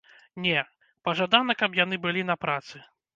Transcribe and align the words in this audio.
Не, 0.45 0.61
пажадана, 1.09 1.55
каб 1.59 1.77
яны 1.83 1.99
былі 2.07 2.25
на 2.31 2.37
працы. 2.47 2.83